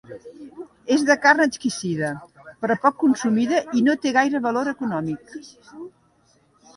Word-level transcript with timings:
És 0.93 1.01
de 1.09 1.15
carn 1.25 1.41
exquisida, 1.43 2.07
però 2.63 2.77
poc 2.85 2.97
consumida 3.03 3.59
i 3.81 3.83
no 3.89 3.95
té 4.07 4.15
gaire 4.15 4.41
valor 4.47 4.71
econòmic. 4.73 5.37